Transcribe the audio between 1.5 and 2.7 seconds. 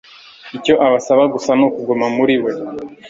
ni ukuguma muri we.